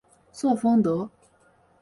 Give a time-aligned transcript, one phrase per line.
[0.31, 1.11] 瑟丰德。